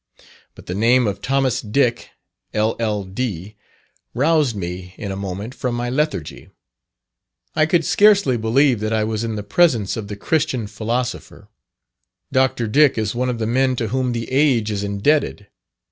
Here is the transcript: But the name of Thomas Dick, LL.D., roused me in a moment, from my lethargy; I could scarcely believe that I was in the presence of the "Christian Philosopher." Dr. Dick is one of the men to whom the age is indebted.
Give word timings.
But 0.55 0.65
the 0.65 0.73
name 0.73 1.05
of 1.05 1.21
Thomas 1.21 1.61
Dick, 1.61 2.09
LL.D., 2.55 3.55
roused 4.15 4.55
me 4.55 4.95
in 4.97 5.11
a 5.11 5.15
moment, 5.15 5.53
from 5.53 5.75
my 5.75 5.91
lethargy; 5.91 6.49
I 7.55 7.67
could 7.67 7.85
scarcely 7.85 8.35
believe 8.35 8.79
that 8.79 8.93
I 8.93 9.03
was 9.03 9.23
in 9.23 9.35
the 9.35 9.43
presence 9.43 9.95
of 9.95 10.07
the 10.07 10.15
"Christian 10.15 10.65
Philosopher." 10.65 11.49
Dr. 12.31 12.65
Dick 12.65 12.97
is 12.97 13.13
one 13.13 13.29
of 13.29 13.37
the 13.37 13.45
men 13.45 13.75
to 13.75 13.89
whom 13.89 14.11
the 14.13 14.31
age 14.31 14.71
is 14.71 14.83
indebted. 14.83 15.45